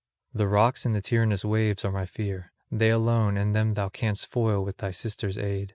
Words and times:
The 0.33 0.47
rocks 0.47 0.83
and 0.83 0.95
the 0.95 1.01
tyrannous 1.01 1.45
waves 1.45 1.85
are 1.85 1.91
my 1.91 2.07
fear, 2.07 2.51
they 2.71 2.89
alone, 2.89 3.37
and 3.37 3.53
them 3.53 3.75
thou 3.75 3.89
canst 3.89 4.25
foil 4.25 4.63
with 4.65 4.77
thy 4.77 4.89
sisters' 4.89 5.37
aid. 5.37 5.69